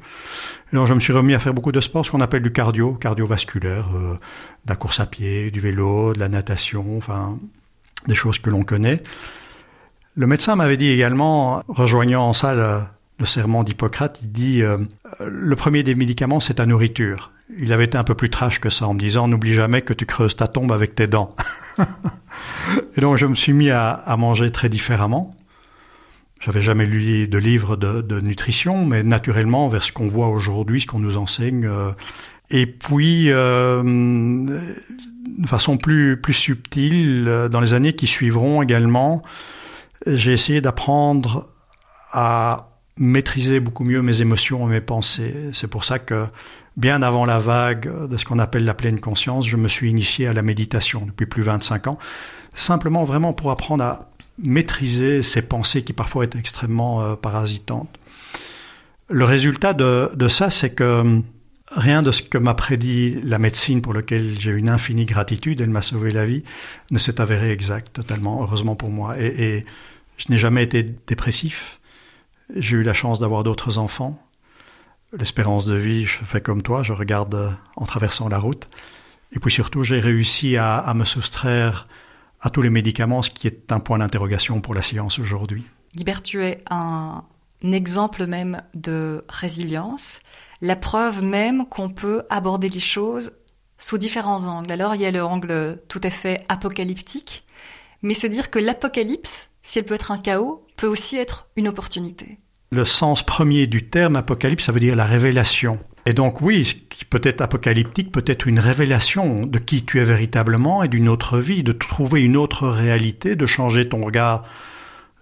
Et 0.72 0.76
je 0.76 0.94
me 0.94 1.00
suis 1.00 1.12
remis 1.12 1.34
à 1.34 1.38
faire 1.38 1.54
beaucoup 1.54 1.72
de 1.72 1.80
sport, 1.80 2.04
ce 2.04 2.10
qu'on 2.10 2.20
appelle 2.20 2.42
du 2.42 2.52
cardio, 2.52 2.92
cardiovasculaire, 2.94 3.88
euh, 3.94 4.14
de 4.14 4.68
la 4.68 4.76
course 4.76 5.00
à 5.00 5.06
pied, 5.06 5.50
du 5.50 5.60
vélo, 5.60 6.12
de 6.12 6.18
la 6.18 6.28
natation, 6.28 6.98
enfin 6.98 7.38
des 8.06 8.14
choses 8.14 8.38
que 8.38 8.50
l'on 8.50 8.64
connaît. 8.64 9.02
Le 10.18 10.26
médecin 10.26 10.56
m'avait 10.56 10.76
dit 10.76 10.88
également, 10.88 11.62
rejoignant 11.68 12.24
en 12.24 12.34
salle 12.34 12.88
le 13.20 13.26
serment 13.26 13.62
d'Hippocrate, 13.62 14.18
il 14.20 14.32
dit 14.32 14.62
euh, 14.62 14.78
le 15.24 15.54
premier 15.54 15.84
des 15.84 15.94
médicaments, 15.94 16.40
c'est 16.40 16.54
ta 16.54 16.66
nourriture. 16.66 17.30
Il 17.56 17.72
avait 17.72 17.84
été 17.84 17.96
un 17.96 18.02
peu 18.02 18.16
plus 18.16 18.28
trash 18.28 18.58
que 18.58 18.68
ça 18.68 18.88
en 18.88 18.94
me 18.94 18.98
disant 18.98 19.28
n'oublie 19.28 19.54
jamais 19.54 19.80
que 19.80 19.92
tu 19.92 20.06
creuses 20.06 20.34
ta 20.34 20.48
tombe 20.48 20.72
avec 20.72 20.96
tes 20.96 21.06
dents. 21.06 21.36
et 22.96 23.00
donc 23.00 23.16
je 23.16 23.26
me 23.26 23.36
suis 23.36 23.52
mis 23.52 23.70
à, 23.70 24.16
manger 24.18 24.50
très 24.50 24.68
différemment. 24.68 25.36
J'avais 26.40 26.62
jamais 26.62 26.86
lu 26.86 27.28
de 27.28 27.38
livre 27.38 27.76
de, 27.76 28.20
nutrition, 28.20 28.84
mais 28.84 29.04
naturellement 29.04 29.68
vers 29.68 29.84
ce 29.84 29.92
qu'on 29.92 30.08
voit 30.08 30.30
aujourd'hui, 30.30 30.80
ce 30.80 30.88
qu'on 30.88 30.98
nous 30.98 31.16
enseigne. 31.16 31.64
Euh, 31.64 31.92
et 32.50 32.66
puis, 32.66 33.30
euh, 33.30 33.84
de 33.84 35.46
façon 35.46 35.76
plus 35.76 36.20
plus 36.20 36.34
subtile, 36.34 37.48
dans 37.52 37.60
les 37.60 37.72
années 37.72 37.92
qui 37.92 38.08
suivront 38.08 38.62
également, 38.62 39.22
j'ai 40.16 40.32
essayé 40.32 40.60
d'apprendre 40.60 41.48
à 42.12 42.68
maîtriser 42.96 43.60
beaucoup 43.60 43.84
mieux 43.84 44.02
mes 44.02 44.22
émotions 44.22 44.66
et 44.68 44.72
mes 44.72 44.80
pensées. 44.80 45.50
C'est 45.52 45.68
pour 45.68 45.84
ça 45.84 45.98
que 45.98 46.26
bien 46.76 47.02
avant 47.02 47.24
la 47.24 47.38
vague 47.38 48.08
de 48.08 48.16
ce 48.16 48.24
qu'on 48.24 48.38
appelle 48.38 48.64
la 48.64 48.74
pleine 48.74 49.00
conscience, 49.00 49.46
je 49.46 49.56
me 49.56 49.68
suis 49.68 49.90
initié 49.90 50.26
à 50.26 50.32
la 50.32 50.42
méditation 50.42 51.06
depuis 51.06 51.26
plus 51.26 51.42
de 51.42 51.46
25 51.46 51.88
ans, 51.88 51.98
simplement 52.54 53.04
vraiment 53.04 53.32
pour 53.32 53.50
apprendre 53.50 53.84
à 53.84 54.10
maîtriser 54.42 55.22
ces 55.22 55.42
pensées 55.42 55.82
qui 55.82 55.92
parfois 55.92 56.24
étaient 56.24 56.38
extrêmement 56.38 57.02
euh, 57.02 57.16
parasitantes. 57.16 57.98
Le 59.10 59.24
résultat 59.24 59.72
de, 59.72 60.28
ça, 60.28 60.50
c'est 60.50 60.70
que 60.70 61.00
hum, 61.00 61.24
rien 61.70 62.02
de 62.02 62.12
ce 62.12 62.22
que 62.22 62.38
m'a 62.38 62.54
prédit 62.54 63.20
la 63.22 63.38
médecine, 63.38 63.82
pour 63.82 63.92
lequel 63.92 64.36
j'ai 64.38 64.52
une 64.52 64.68
infinie 64.68 65.06
gratitude, 65.06 65.60
elle 65.60 65.70
m'a 65.70 65.82
sauvé 65.82 66.10
la 66.10 66.26
vie, 66.26 66.44
ne 66.90 66.98
s'est 66.98 67.20
avéré 67.20 67.50
exact 67.50 67.92
totalement, 67.92 68.42
heureusement 68.42 68.76
pour 68.76 68.90
moi. 68.90 69.18
Et 69.18 69.64
je 70.18 70.26
n'ai 70.30 70.36
jamais 70.36 70.62
été 70.62 70.82
dépressif, 70.82 71.80
j'ai 72.54 72.76
eu 72.76 72.82
la 72.82 72.92
chance 72.92 73.18
d'avoir 73.18 73.44
d'autres 73.44 73.78
enfants. 73.78 74.22
L'espérance 75.12 75.64
de 75.64 75.74
vie, 75.74 76.04
je 76.04 76.18
fais 76.24 76.40
comme 76.40 76.62
toi, 76.62 76.82
je 76.82 76.92
regarde 76.92 77.34
euh, 77.34 77.50
en 77.76 77.86
traversant 77.86 78.28
la 78.28 78.38
route. 78.38 78.68
Et 79.32 79.38
puis 79.38 79.50
surtout, 79.50 79.82
j'ai 79.82 80.00
réussi 80.00 80.56
à, 80.56 80.92
me 80.94 81.04
soustraire 81.04 81.86
à 82.40 82.50
tous 82.50 82.62
les 82.62 82.70
médicaments, 82.70 83.22
ce 83.22 83.30
qui 83.30 83.46
est 83.46 83.72
un 83.72 83.80
point 83.80 83.98
d'interrogation 83.98 84.60
pour 84.60 84.74
la 84.74 84.82
science 84.82 85.18
aujourd'hui. 85.18 85.64
Guibert, 85.94 86.22
tu 86.22 86.42
es 86.42 86.62
un 86.70 87.24
exemple 87.62 88.26
même 88.26 88.62
de 88.74 89.24
résilience, 89.28 90.20
la 90.60 90.76
preuve 90.76 91.22
même 91.22 91.66
qu'on 91.66 91.90
peut 91.90 92.24
aborder 92.30 92.68
les 92.68 92.80
choses 92.80 93.32
sous 93.76 93.98
différents 93.98 94.46
angles. 94.46 94.72
Alors 94.72 94.94
il 94.94 95.02
y 95.02 95.06
a 95.06 95.10
le 95.10 95.22
angle 95.22 95.80
tout 95.88 96.00
à 96.02 96.10
fait 96.10 96.44
apocalyptique, 96.48 97.44
mais 98.02 98.14
se 98.14 98.26
dire 98.26 98.50
que 98.50 98.58
l'apocalypse, 98.58 99.50
si 99.68 99.78
elle 99.78 99.84
peut 99.84 99.94
être 99.94 100.12
un 100.12 100.18
chaos, 100.18 100.66
peut 100.76 100.86
aussi 100.86 101.18
être 101.18 101.48
une 101.56 101.68
opportunité. 101.68 102.38
Le 102.72 102.86
sens 102.86 103.22
premier 103.22 103.66
du 103.66 103.86
terme 103.86 104.16
apocalypse, 104.16 104.64
ça 104.64 104.72
veut 104.72 104.80
dire 104.80 104.96
la 104.96 105.04
révélation. 105.04 105.78
Et 106.06 106.14
donc 106.14 106.40
oui, 106.40 106.64
ce 106.64 106.74
qui 106.74 107.04
peut 107.04 107.20
être 107.22 107.42
apocalyptique 107.42 108.10
peut 108.10 108.24
être 108.26 108.46
une 108.46 108.60
révélation 108.60 109.44
de 109.44 109.58
qui 109.58 109.84
tu 109.84 110.00
es 110.00 110.04
véritablement 110.04 110.82
et 110.82 110.88
d'une 110.88 111.06
autre 111.06 111.38
vie, 111.38 111.62
de 111.62 111.72
trouver 111.72 112.22
une 112.22 112.38
autre 112.38 112.66
réalité, 112.66 113.36
de 113.36 113.44
changer 113.44 113.86
ton 113.86 114.02
regard 114.02 114.44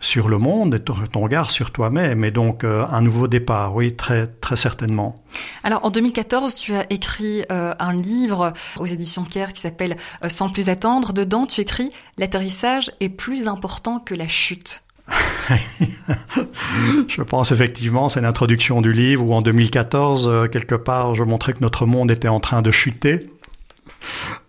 sur 0.07 0.29
le 0.29 0.39
monde 0.39 0.75
et 0.75 0.81
ton 0.81 1.21
regard 1.21 1.51
sur 1.51 1.73
toi-même 1.73 2.25
et 2.25 2.31
donc 2.31 2.63
euh, 2.63 2.87
un 2.91 3.03
nouveau 3.03 3.27
départ, 3.27 3.75
oui, 3.75 3.97
très 3.97 4.29
très 4.29 4.57
certainement. 4.57 5.17
Alors 5.65 5.85
en 5.85 5.91
2014, 5.91 6.55
tu 6.55 6.75
as 6.75 6.87
écrit 6.91 7.45
euh, 7.51 7.75
un 7.79 7.93
livre 7.93 8.53
aux 8.79 8.87
éditions 8.87 9.25
Pierre 9.25 9.53
qui 9.53 9.61
s'appelle 9.61 9.97
euh, 10.25 10.29
Sans 10.29 10.49
plus 10.49 10.69
attendre. 10.69 11.13
Dedans, 11.13 11.47
tu 11.47 11.61
écris 11.61 11.91
l'atterrissage 12.19 12.93
est 13.01 13.09
plus 13.09 13.49
important 13.49 13.99
que 13.99 14.15
la 14.15 14.29
chute. 14.29 14.83
je 17.09 17.23
pense 17.23 17.53
effectivement, 17.53 18.09
c'est 18.09 18.21
l'introduction 18.21 18.81
du 18.81 18.93
livre 18.93 19.25
où 19.25 19.35
en 19.35 19.43
2014, 19.43 20.29
euh, 20.29 20.47
quelque 20.49 20.75
part, 20.75 21.15
je 21.15 21.23
montrais 21.23 21.53
que 21.53 21.61
notre 21.61 21.87
monde 21.87 22.11
était 22.11 22.29
en 22.29 22.41
train 22.41 22.63
de 22.63 22.71
chuter, 22.71 23.31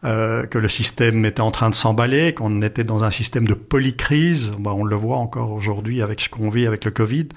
euh, 0.03 0.45
que 0.45 0.57
le 0.57 0.69
système 0.69 1.25
était 1.25 1.41
en 1.41 1.51
train 1.51 1.69
de 1.69 1.75
s'emballer, 1.75 2.33
qu'on 2.33 2.61
était 2.61 2.83
dans 2.83 3.03
un 3.03 3.11
système 3.11 3.47
de 3.47 3.53
polycrise. 3.53 4.51
Bah, 4.59 4.73
on 4.75 4.83
le 4.83 4.95
voit 4.95 5.17
encore 5.17 5.51
aujourd'hui 5.51 6.01
avec 6.01 6.21
ce 6.21 6.29
qu'on 6.29 6.49
vit 6.49 6.67
avec 6.67 6.85
le 6.85 6.91
Covid. 6.91 7.27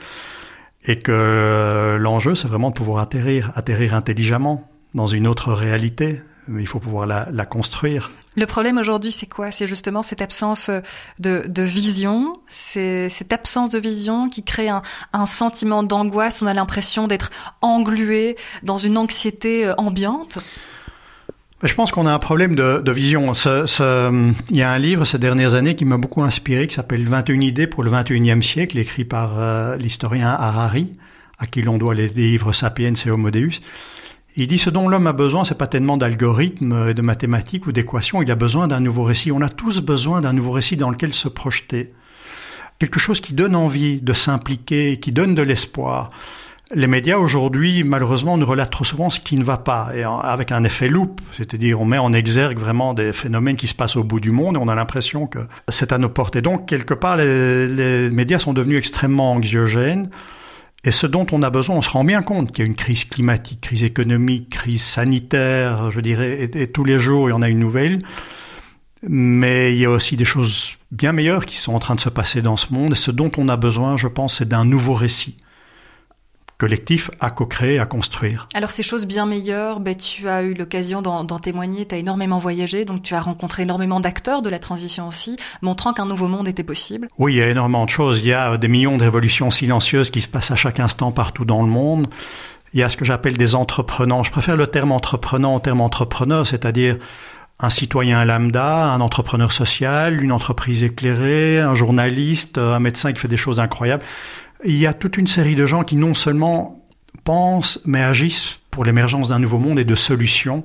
Et 0.85 0.99
que 0.99 1.13
euh, 1.13 1.99
l'enjeu, 1.99 2.35
c'est 2.35 2.49
vraiment 2.49 2.71
de 2.71 2.75
pouvoir 2.75 3.03
atterrir, 3.03 3.53
atterrir 3.55 3.95
intelligemment 3.95 4.71
dans 4.95 5.07
une 5.07 5.27
autre 5.27 5.53
réalité. 5.53 6.23
Mais 6.49 6.63
il 6.63 6.67
faut 6.67 6.81
pouvoir 6.81 7.07
la, 7.07 7.45
construire. 7.45 8.11
Le 8.37 8.47
problème 8.47 8.79
aujourd'hui, 8.79 9.11
c'est 9.11 9.27
quoi? 9.27 9.51
C'est 9.51 9.67
justement 9.67 10.03
cette 10.03 10.23
absence 10.23 10.71
de, 11.19 11.45
de 11.47 11.63
vision, 11.63 12.41
cette 12.49 13.33
absence 13.33 13.71
de 13.71 13.79
vision 13.79 14.29
qui 14.29 14.43
crée 14.43 14.69
un, 14.69 14.83
un 15.13 15.27
sentiment 15.27 15.83
d'angoisse. 15.83 16.43
On 16.43 16.47
a 16.47 16.55
l'impression 16.55 17.07
d'être 17.07 17.31
englué 17.61 18.37
dans 18.63 18.79
une 18.79 18.99
anxiété 18.99 19.67
euh, 19.67 19.75
ambiante. 19.77 20.39
Je 21.63 21.75
pense 21.75 21.93
qu'on 21.93 22.07
a 22.07 22.13
un 22.13 22.19
problème 22.19 22.55
de, 22.55 22.91
vision. 22.91 23.33
Il 23.35 24.57
y 24.57 24.63
a 24.63 24.73
un 24.73 24.79
livre 24.79 25.05
ces 25.05 25.19
dernières 25.19 25.55
années 25.55 25.77
qui 25.77 25.85
m'a 25.85 25.99
beaucoup 25.99 26.23
inspiré, 26.23 26.67
qui 26.67 26.75
s'appelle 26.75 27.07
21 27.07 27.41
idées 27.41 27.67
pour 27.67 27.83
le 27.83 27.91
21e 27.91 28.41
siècle, 28.41 28.79
écrit 28.79 29.05
par 29.05 29.39
euh, 29.39 29.77
l'historien 29.77 30.29
Harari, 30.29 30.91
à 31.39 31.47
qui 31.47 31.61
l'on 31.61 31.77
doit 31.77 31.95
les 31.95 32.09
livres 32.09 32.55
Sapiens 32.55 32.95
et 32.95 33.11
Homo 33.11 33.31
Deus. 33.31 33.61
Il 34.37 34.47
dit 34.47 34.57
ce 34.57 34.71
dont 34.71 34.89
l'homme 34.89 35.07
a 35.07 35.13
besoin, 35.13 35.45
c'est 35.45 35.59
pas 35.59 35.67
tellement 35.67 35.99
d'algorithmes, 35.99 36.95
de 36.95 37.03
mathématiques 37.03 37.67
ou 37.67 37.73
d'équations, 37.73 38.23
il 38.23 38.31
a 38.31 38.37
besoin 38.37 38.67
d'un 38.67 38.81
nouveau 38.81 39.03
récit. 39.03 39.31
On 39.31 39.43
a 39.43 39.51
tous 39.51 39.81
besoin 39.81 40.23
d'un 40.23 40.33
nouveau 40.33 40.53
récit 40.53 40.77
dans 40.77 40.89
lequel 40.89 41.13
se 41.13 41.29
projeter. 41.29 41.93
Quelque 42.79 42.99
chose 42.99 43.21
qui 43.21 43.35
donne 43.35 43.55
envie 43.55 44.01
de 44.01 44.15
s'impliquer, 44.15 44.99
qui 44.99 45.13
donne 45.13 45.35
de 45.35 45.43
l'espoir. 45.43 46.11
Les 46.73 46.87
médias 46.87 47.17
aujourd'hui, 47.17 47.83
malheureusement, 47.83 48.37
nous 48.37 48.47
relatent 48.47 48.71
trop 48.71 48.85
souvent 48.85 49.11
ce 49.11 49.19
qui 49.19 49.37
ne 49.37 49.43
va 49.43 49.59
pas, 49.59 49.91
et 49.93 50.05
avec 50.05 50.53
un 50.53 50.63
effet 50.63 50.87
loupe, 50.87 51.21
c'est-à-dire 51.37 51.81
on 51.81 51.85
met 51.85 51.99
en 51.99 52.13
exergue 52.13 52.61
vraiment 52.61 52.95
des 52.95 53.13
phénomènes 53.13 53.57
qui 53.57 53.67
se 53.67 53.75
passent 53.75 53.97
au 53.97 54.05
bout 54.05 54.21
du 54.21 54.31
monde, 54.31 54.55
et 54.55 54.59
on 54.59 54.69
a 54.69 54.77
l'impression 54.77 55.27
que 55.27 55.41
c'est 55.69 55.91
à 55.91 55.99
nos 55.99 56.09
portes. 56.09 56.37
Et 56.37 56.43
donc, 56.43 56.69
quelque 56.69 56.95
part, 56.95 57.17
les, 57.17 58.09
médias 58.11 58.39
sont 58.39 58.53
devenus 58.53 58.79
extrêmement 58.79 59.33
anxiogènes. 59.33 60.11
Et 60.85 60.93
ce 60.93 61.09
dont 61.09 61.27
on 61.33 61.43
a 61.43 61.51
besoin, 61.51 61.75
on 61.75 61.83
se 61.83 61.91
rend 61.91 62.05
bien 62.05 62.23
compte 62.23 62.53
qu'il 62.53 62.65
y 62.65 62.69
a 62.69 62.71
une 62.71 62.77
crise 62.77 63.05
climatique, 63.05 63.63
crise 63.63 63.83
économique, 63.83 64.51
crise 64.51 64.83
sanitaire, 64.83 65.91
je 65.91 66.01
dirais, 66.01 66.51
et, 66.55 66.67
tous 66.69 66.85
les 66.85 67.01
jours 67.01 67.29
il 67.29 67.33
y 67.33 67.35
en 67.35 67.43
a 67.43 67.49
une 67.49 67.59
nouvelle. 67.59 67.99
Mais 69.09 69.73
il 69.73 69.79
y 69.81 69.87
a 69.87 69.91
aussi 69.91 70.15
des 70.15 70.25
choses 70.25 70.75
bien 70.93 71.11
meilleures 71.11 71.47
qui 71.47 71.57
sont 71.57 71.75
en 71.75 71.81
train 71.81 71.97
de 71.97 72.01
se 72.01 72.11
passer 72.11 72.43
dans 72.43 72.57
ce 72.57 72.73
monde. 72.73 72.93
Et 72.93 72.97
ce 72.97 73.11
dont 73.11 73.33
on 73.39 73.49
a 73.49 73.57
besoin, 73.57 73.97
je 73.97 74.07
pense, 74.07 74.39
c'est 74.39 74.49
d'un 74.49 74.65
nouveau 74.65 74.95
récit 74.95 75.37
collectif 76.61 77.11
à 77.21 77.31
co-créer, 77.31 77.79
à 77.79 77.87
construire. 77.87 78.47
Alors 78.53 78.71
ces 78.71 78.83
choses 78.83 79.07
bien 79.07 79.25
meilleures, 79.25 79.81
ben, 79.81 79.97
tu 79.97 80.29
as 80.29 80.43
eu 80.43 80.53
l'occasion 80.53 81.01
d'en 81.01 81.39
témoigner, 81.39 81.87
tu 81.87 81.95
as 81.95 81.99
énormément 81.99 82.39
voyagé, 82.39 82.85
donc 82.85 83.03
tu 83.03 83.15
as 83.15 83.21
rencontré 83.21 83.63
énormément 83.63 83.99
d'acteurs 83.99 84.43
de 84.43 84.51
la 84.51 84.59
transition 84.59 85.09
aussi, 85.09 85.37
montrant 85.63 85.95
qu'un 85.95 86.05
nouveau 86.05 86.29
monde 86.29 86.47
était 86.49 86.63
possible. 86.63 87.09
Oui, 87.19 87.33
il 87.33 87.37
y 87.39 87.43
a 87.43 87.49
énormément 87.49 87.87
de 87.87 87.91
choses. 87.91 88.19
Il 88.19 88.27
y 88.27 88.35
a 88.35 88.59
des 88.59 88.69
millions 88.69 88.99
de 88.99 89.03
révolutions 89.03 89.51
silencieuses 89.51 90.11
qui 90.11 90.21
se 90.21 90.29
passent 90.29 90.51
à 90.51 90.57
chaque 90.57 90.81
instant 90.81 91.13
partout 91.13 91.47
dans 91.47 91.63
le 91.63 91.69
monde. 91.69 92.09
Il 92.75 92.81
y 92.81 92.83
a 92.83 92.91
ce 92.91 92.99
que 92.99 93.07
j'appelle 93.07 93.39
des 93.39 93.55
entreprenants. 93.55 94.23
Je 94.23 94.31
préfère 94.31 94.57
le 94.57 94.67
terme 94.67 94.93
entreprenant 94.93 95.57
au 95.57 95.61
terme 95.61 95.81
entrepreneur, 95.81 96.47
c'est-à-dire 96.47 96.99
un 97.59 97.71
citoyen 97.71 98.23
lambda, 98.27 98.93
un 98.93 99.01
entrepreneur 99.01 99.51
social, 99.51 100.23
une 100.23 100.33
entreprise 100.33 100.85
éclairée, 100.85 101.59
un 101.59 101.75
journaliste, 101.75 102.59
un 102.59 102.81
médecin 102.81 103.15
qui 103.15 103.21
fait 103.21 103.29
des 103.29 103.39
choses 103.39 103.61
incroyables 103.61 104.05
il 104.65 104.77
y 104.77 104.87
a 104.87 104.93
toute 104.93 105.17
une 105.17 105.27
série 105.27 105.55
de 105.55 105.67
gens 105.67 105.85
qui 105.85 105.97
non 105.97 106.15
seulement 106.15 106.85
pensent, 107.25 107.81
mais 107.85 108.03
agissent 108.03 108.61
pour 108.71 108.85
l'émergence 108.85 109.29
d'un 109.29 109.39
nouveau 109.39 109.59
monde 109.59 109.79
et 109.79 109.85
de 109.85 109.95
solutions 109.95 110.63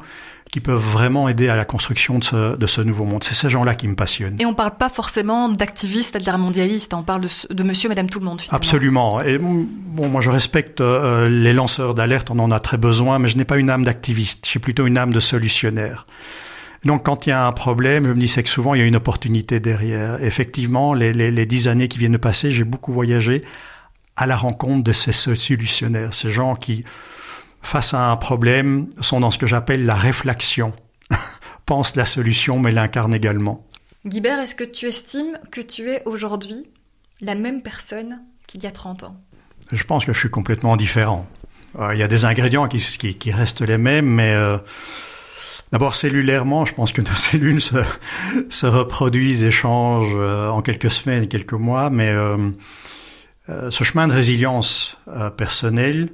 qui 0.52 0.62
peuvent 0.62 0.80
vraiment 0.80 1.28
aider 1.28 1.50
à 1.50 1.56
la 1.58 1.66
construction 1.66 2.20
de 2.20 2.24
ce, 2.24 2.56
de 2.56 2.68
ce 2.68 2.80
nouveau 2.80 3.04
monde. 3.04 3.24
C'est 3.24 3.34
ces 3.34 3.50
gens-là 3.50 3.76
qui 3.76 3.88
me 3.88 3.96
passionnent. 3.96 4.38
Et 4.40 4.46
on 4.46 4.52
ne 4.52 4.56
parle 4.56 4.78
pas 4.78 4.88
forcément 4.88 5.50
d'activistes 5.50 6.16
altermondialistes, 6.16 6.94
on 6.94 7.04
parle 7.04 7.22
de, 7.22 7.54
de 7.54 7.64
monsieur, 7.64 7.90
madame, 7.90 8.10
tout 8.10 8.20
le 8.20 8.26
monde. 8.26 8.40
Finalement. 8.40 8.58
Absolument. 8.58 9.22
Et 9.22 9.38
bon, 9.38 10.08
moi 10.08 10.22
je 10.22 10.30
respecte 10.30 10.80
euh, 10.80 11.28
les 11.28 11.52
lanceurs 11.52 11.94
d'alerte, 11.94 12.30
on 12.32 12.40
en 12.40 12.52
a 12.52 12.60
très 12.60 12.78
besoin, 12.78 13.20
mais 13.20 13.28
je 13.28 13.38
n'ai 13.38 13.44
pas 13.44 13.58
une 13.58 13.70
âme 13.70 13.84
d'activiste, 13.84 14.48
j'ai 14.50 14.60
plutôt 14.60 14.86
une 14.86 14.98
âme 14.98 15.12
de 15.12 15.20
solutionnaire. 15.20 16.06
Donc 16.86 17.06
quand 17.06 17.26
il 17.26 17.32
y 17.32 17.34
a 17.34 17.46
un 17.46 17.52
problème, 17.52 18.06
je 18.06 18.12
me 18.12 18.20
dis 18.20 18.28
c'est 18.28 18.44
que 18.44 18.50
souvent 18.50 18.76
il 18.76 18.80
y 18.80 18.84
a 18.84 18.86
une 18.86 18.96
opportunité 18.96 19.60
derrière. 19.60 20.24
Effectivement, 20.24 20.94
les, 20.94 21.12
les, 21.12 21.46
dix 21.46 21.68
années 21.68 21.88
qui 21.88 21.98
viennent 21.98 22.14
de 22.14 22.18
passer, 22.18 22.52
j'ai 22.52 22.64
beaucoup 22.64 22.94
voyagé 22.94 23.44
à 24.16 24.26
la 24.26 24.38
rencontre 24.38 24.84
de 24.84 24.94
ces 24.94 25.12
solutionnaires, 25.12 26.14
ces 26.14 26.32
gens 26.32 26.56
qui, 26.56 26.84
face 27.62 27.94
à 27.94 28.12
un 28.12 28.16
problème, 28.16 28.90
sont 29.02 29.20
dans 29.20 29.32
ce 29.32 29.38
que 29.38 29.48
j'appelle 29.48 29.86
la 29.86 29.96
réflexion, 29.96 30.72
pensent 31.66 31.96
la 31.96 32.06
solution 32.06 32.60
mais 32.60 32.72
l'incarnent 32.72 33.14
également. 33.14 33.66
Guibert, 34.06 34.40
est-ce 34.40 34.56
que 34.56 34.64
tu 34.64 34.86
estimes 34.86 35.38
que 35.52 35.62
tu 35.62 35.90
es 35.90 36.04
aujourd'hui 36.06 36.70
la 37.22 37.36
même 37.36 37.62
personne 37.62 38.22
qu'il 38.48 38.64
y 38.64 38.68
a 38.68 38.72
30 38.72 39.04
ans? 39.04 39.16
Je 39.72 39.84
pense 39.84 40.06
que 40.06 40.14
je 40.14 40.20
suis 40.20 40.30
complètement 40.30 40.78
différent. 40.78 41.28
Euh, 41.80 41.94
il 41.94 42.00
y 42.00 42.04
a 42.04 42.08
des 42.08 42.24
ingrédients 42.24 42.68
qui, 42.68 42.80
qui, 42.80 43.32
restent 43.32 43.62
les 43.62 43.80
mêmes, 43.80 44.06
mais 44.06 44.32
euh, 44.34 44.58
d'abord 45.72 45.96
cellulairement, 45.96 46.66
je 46.66 46.74
pense 46.74 46.92
que 46.92 47.02
nos 47.02 47.16
cellules 47.16 47.62
se, 47.62 47.76
se 48.50 48.68
reproduisent 48.68 49.44
et 49.44 49.52
changent 49.52 50.14
euh, 50.16 50.50
en 50.50 50.62
quelques 50.62 50.92
semaines 50.92 51.28
quelques 51.28 51.54
mois, 51.54 51.90
mais 51.90 52.14
ce 53.48 53.84
chemin 53.84 54.08
de 54.08 54.14
résilience 54.14 54.98
personnelle 55.38 56.10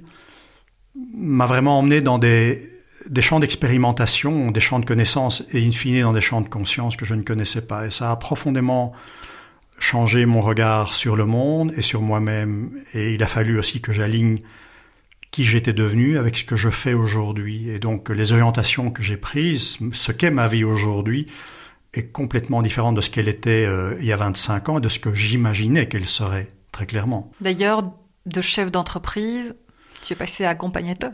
m'a 1.13 1.45
vraiment 1.45 1.79
emmené 1.79 2.01
dans 2.01 2.17
des, 2.17 2.61
des 3.09 3.21
champs 3.21 3.39
d'expérimentation, 3.39 4.51
des 4.51 4.59
champs 4.59 4.79
de 4.79 4.85
connaissances 4.85 5.43
et 5.51 5.65
in 5.65 5.71
fine 5.71 6.01
dans 6.01 6.13
des 6.13 6.21
champs 6.21 6.41
de 6.41 6.49
conscience 6.49 6.95
que 6.95 7.05
je 7.05 7.15
ne 7.15 7.21
connaissais 7.21 7.61
pas. 7.61 7.87
Et 7.87 7.91
ça 7.91 8.11
a 8.11 8.15
profondément 8.15 8.93
changé 9.79 10.25
mon 10.25 10.41
regard 10.41 10.93
sur 10.93 11.15
le 11.15 11.25
monde 11.25 11.73
et 11.75 11.81
sur 11.81 12.01
moi-même. 12.01 12.71
Et 12.93 13.13
il 13.13 13.23
a 13.23 13.27
fallu 13.27 13.57
aussi 13.57 13.81
que 13.81 13.91
j'aligne 13.91 14.37
qui 15.31 15.45
j'étais 15.45 15.73
devenu 15.73 16.17
avec 16.17 16.37
ce 16.37 16.43
que 16.43 16.55
je 16.55 16.69
fais 16.69 16.93
aujourd'hui. 16.93 17.69
Et 17.69 17.79
donc 17.79 18.09
les 18.09 18.31
orientations 18.31 18.91
que 18.91 19.01
j'ai 19.01 19.17
prises, 19.17 19.79
ce 19.93 20.11
qu'est 20.11 20.31
ma 20.31 20.47
vie 20.47 20.63
aujourd'hui, 20.63 21.25
est 21.93 22.11
complètement 22.11 22.61
différente 22.61 22.95
de 22.95 23.01
ce 23.01 23.09
qu'elle 23.09 23.27
était 23.27 23.65
euh, 23.65 23.95
il 23.99 24.05
y 24.05 24.13
a 24.13 24.15
25 24.15 24.69
ans 24.69 24.77
et 24.77 24.81
de 24.81 24.87
ce 24.87 24.99
que 24.99 25.13
j'imaginais 25.13 25.87
qu'elle 25.87 26.05
serait, 26.07 26.47
très 26.71 26.85
clairement. 26.85 27.31
D'ailleurs, 27.41 27.83
de 28.25 28.41
chef 28.41 28.71
d'entreprise, 28.71 29.55
tu 30.01 30.13
es 30.13 30.15
passé 30.15 30.45
à 30.45 30.49
accompagnateur. 30.49 31.11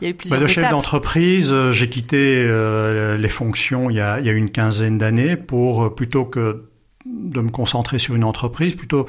Il 0.00 0.04
y 0.04 0.06
a 0.08 0.10
eu 0.10 0.14
plusieurs 0.14 0.40
bah, 0.40 0.46
de 0.46 0.50
chef 0.50 0.68
d'entreprise, 0.68 1.52
euh, 1.52 1.70
j'ai 1.70 1.88
quitté 1.88 2.44
euh, 2.44 3.16
les 3.16 3.28
fonctions 3.28 3.88
il 3.88 3.96
y, 3.96 4.00
a, 4.00 4.18
il 4.18 4.26
y 4.26 4.28
a 4.28 4.32
une 4.32 4.50
quinzaine 4.50 4.98
d'années 4.98 5.36
pour 5.36 5.94
plutôt 5.94 6.24
que 6.24 6.64
de 7.06 7.40
me 7.40 7.50
concentrer 7.50 7.98
sur 7.98 8.14
une 8.14 8.24
entreprise, 8.24 8.74
plutôt 8.74 9.06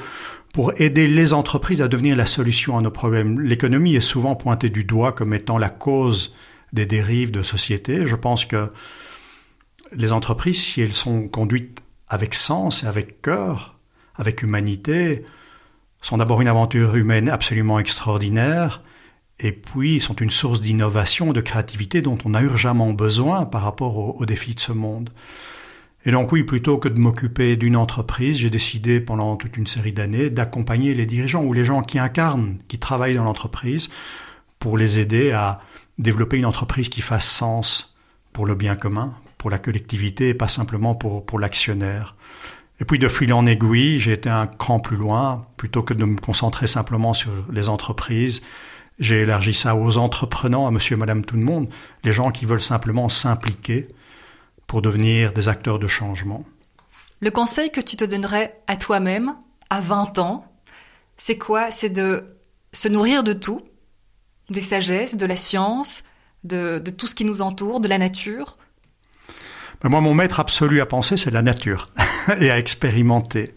pour 0.52 0.72
aider 0.80 1.08
les 1.08 1.32
entreprises 1.32 1.82
à 1.82 1.88
devenir 1.88 2.16
la 2.16 2.26
solution 2.26 2.78
à 2.78 2.80
nos 2.80 2.90
problèmes. 2.90 3.40
L'économie 3.40 3.96
est 3.96 4.00
souvent 4.00 4.36
pointée 4.36 4.68
du 4.68 4.84
doigt 4.84 5.12
comme 5.12 5.34
étant 5.34 5.58
la 5.58 5.68
cause 5.68 6.34
des 6.72 6.86
dérives 6.86 7.30
de 7.30 7.42
société. 7.42 8.06
Je 8.06 8.16
pense 8.16 8.44
que 8.44 8.70
les 9.92 10.12
entreprises, 10.12 10.62
si 10.62 10.80
elles 10.80 10.92
sont 10.92 11.28
conduites 11.28 11.80
avec 12.08 12.34
sens 12.34 12.84
et 12.84 12.86
avec 12.86 13.20
cœur, 13.20 13.78
avec 14.14 14.42
humanité, 14.42 15.24
sont 16.04 16.18
d'abord 16.18 16.42
une 16.42 16.48
aventure 16.48 16.94
humaine 16.96 17.30
absolument 17.30 17.78
extraordinaire, 17.78 18.82
et 19.40 19.52
puis 19.52 20.00
sont 20.00 20.14
une 20.14 20.30
source 20.30 20.60
d'innovation, 20.60 21.32
de 21.32 21.40
créativité 21.40 22.02
dont 22.02 22.18
on 22.24 22.34
a 22.34 22.42
urgemment 22.42 22.92
besoin 22.92 23.46
par 23.46 23.62
rapport 23.62 24.20
aux 24.20 24.26
défis 24.26 24.54
de 24.54 24.60
ce 24.60 24.72
monde. 24.72 25.10
Et 26.04 26.10
donc 26.10 26.30
oui, 26.30 26.42
plutôt 26.42 26.76
que 26.76 26.88
de 26.88 26.98
m'occuper 26.98 27.56
d'une 27.56 27.76
entreprise, 27.76 28.36
j'ai 28.36 28.50
décidé 28.50 29.00
pendant 29.00 29.36
toute 29.36 29.56
une 29.56 29.66
série 29.66 29.94
d'années 29.94 30.28
d'accompagner 30.28 30.92
les 30.92 31.06
dirigeants 31.06 31.42
ou 31.42 31.54
les 31.54 31.64
gens 31.64 31.80
qui 31.80 31.98
incarnent, 31.98 32.58
qui 32.68 32.78
travaillent 32.78 33.16
dans 33.16 33.24
l'entreprise, 33.24 33.88
pour 34.58 34.76
les 34.76 34.98
aider 34.98 35.32
à 35.32 35.58
développer 35.98 36.36
une 36.36 36.46
entreprise 36.46 36.90
qui 36.90 37.00
fasse 37.00 37.26
sens 37.26 37.96
pour 38.34 38.44
le 38.44 38.54
bien 38.54 38.76
commun, 38.76 39.14
pour 39.38 39.48
la 39.48 39.58
collectivité 39.58 40.28
et 40.28 40.34
pas 40.34 40.48
simplement 40.48 40.94
pour, 40.94 41.24
pour 41.24 41.38
l'actionnaire. 41.38 42.13
Et 42.80 42.84
puis 42.84 42.98
de 42.98 43.08
fil 43.08 43.32
en 43.32 43.46
aiguille, 43.46 44.00
j'ai 44.00 44.12
été 44.12 44.28
un 44.28 44.46
cran 44.46 44.80
plus 44.80 44.96
loin, 44.96 45.46
plutôt 45.56 45.82
que 45.82 45.94
de 45.94 46.04
me 46.04 46.18
concentrer 46.18 46.66
simplement 46.66 47.14
sur 47.14 47.30
les 47.52 47.68
entreprises. 47.68 48.42
J'ai 48.98 49.20
élargi 49.20 49.54
ça 49.54 49.76
aux 49.76 49.96
entreprenants, 49.96 50.66
à 50.66 50.70
monsieur 50.70 50.94
et 50.94 50.98
madame 50.98 51.24
tout 51.24 51.36
le 51.36 51.42
monde, 51.42 51.68
les 52.02 52.12
gens 52.12 52.30
qui 52.30 52.46
veulent 52.46 52.60
simplement 52.60 53.08
s'impliquer 53.08 53.88
pour 54.66 54.82
devenir 54.82 55.32
des 55.32 55.48
acteurs 55.48 55.78
de 55.78 55.88
changement. 55.88 56.44
Le 57.20 57.30
conseil 57.30 57.70
que 57.70 57.80
tu 57.80 57.96
te 57.96 58.04
donnerais 58.04 58.60
à 58.66 58.76
toi-même 58.76 59.34
à 59.70 59.80
20 59.80 60.18
ans, 60.18 60.44
c'est 61.16 61.38
quoi? 61.38 61.70
C'est 61.70 61.90
de 61.90 62.36
se 62.72 62.88
nourrir 62.88 63.22
de 63.22 63.32
tout, 63.32 63.62
des 64.50 64.60
sagesses, 64.60 65.16
de 65.16 65.26
la 65.26 65.36
science, 65.36 66.04
de, 66.42 66.78
tout 66.78 67.06
ce 67.06 67.14
qui 67.14 67.24
nous 67.24 67.40
entoure, 67.40 67.80
de 67.80 67.88
la 67.88 67.98
nature 67.98 68.58
ben, 69.82 69.88
Moi, 69.88 70.00
mon 70.00 70.14
maître 70.14 70.40
absolu 70.40 70.80
à 70.80 70.86
penser, 70.86 71.16
c'est 71.16 71.30
la 71.30 71.42
nature 71.42 71.88
et 72.40 72.50
à 72.50 72.58
expérimenter. 72.58 73.54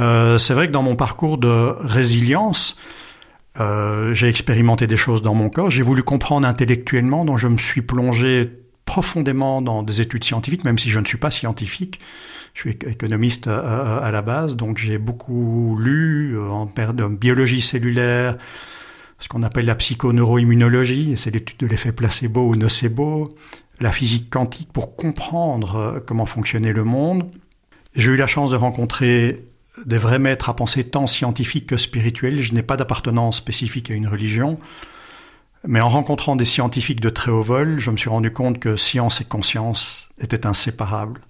Euh, 0.00 0.38
c'est 0.38 0.54
vrai 0.54 0.68
que 0.68 0.72
dans 0.72 0.82
mon 0.82 0.96
parcours 0.96 1.38
de 1.38 1.74
résilience, 1.80 2.76
euh, 3.60 4.14
j'ai 4.14 4.28
expérimenté 4.28 4.86
des 4.86 4.96
choses 4.96 5.20
dans 5.22 5.34
mon 5.34 5.50
corps, 5.50 5.70
j'ai 5.70 5.82
voulu 5.82 6.02
comprendre 6.02 6.46
intellectuellement, 6.46 7.24
donc 7.24 7.38
je 7.38 7.48
me 7.48 7.58
suis 7.58 7.82
plongé 7.82 8.50
profondément 8.86 9.60
dans 9.60 9.82
des 9.82 10.00
études 10.00 10.24
scientifiques, 10.24 10.64
même 10.64 10.78
si 10.78 10.90
je 10.90 10.98
ne 10.98 11.04
suis 11.04 11.18
pas 11.18 11.30
scientifique. 11.30 12.00
Je 12.54 12.60
suis 12.60 12.70
économiste 12.70 13.46
euh, 13.46 14.00
à, 14.00 14.10
la 14.10 14.22
base, 14.22 14.56
donc 14.56 14.78
j'ai 14.78 14.98
beaucoup 14.98 15.76
lu 15.78 16.36
euh, 16.36 16.50
en 16.50 16.66
biologie 17.10 17.62
cellulaire, 17.62 18.36
ce 19.18 19.28
qu'on 19.28 19.42
appelle 19.42 19.66
la 19.66 19.74
psychoneuroimmunologie, 19.74 21.16
c'est 21.16 21.30
l'étude 21.30 21.58
de 21.58 21.66
l'effet 21.66 21.92
placebo 21.92 22.48
ou 22.48 22.56
nocebo, 22.56 23.28
la 23.80 23.92
physique 23.92 24.30
quantique 24.30 24.72
pour 24.72 24.96
comprendre 24.96 26.02
comment 26.06 26.26
fonctionnait 26.26 26.72
le 26.72 26.84
monde. 26.84 27.30
J'ai 27.94 28.12
eu 28.12 28.16
la 28.16 28.26
chance 28.26 28.50
de 28.50 28.56
rencontrer 28.56 29.44
des 29.86 29.98
vrais 29.98 30.18
maîtres 30.18 30.48
à 30.48 30.56
penser 30.56 30.84
tant 30.84 31.06
scientifiques 31.06 31.66
que 31.66 31.76
spirituels. 31.76 32.40
Je 32.40 32.54
n'ai 32.54 32.62
pas 32.62 32.76
d'appartenance 32.76 33.36
spécifique 33.36 33.90
à 33.90 33.94
une 33.94 34.08
religion. 34.08 34.58
Mais 35.66 35.80
en 35.80 35.88
rencontrant 35.88 36.34
des 36.34 36.44
scientifiques 36.44 37.00
de 37.00 37.10
très 37.10 37.30
haut 37.30 37.42
vol, 37.42 37.78
je 37.78 37.90
me 37.90 37.96
suis 37.96 38.10
rendu 38.10 38.32
compte 38.32 38.58
que 38.58 38.76
science 38.76 39.20
et 39.20 39.24
conscience 39.24 40.08
étaient 40.18 40.46
inséparables. 40.46 41.20